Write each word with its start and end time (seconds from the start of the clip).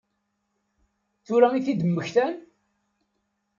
Tura 1.25 1.49
i 1.51 1.59
t-id-mmektan? 1.65 2.33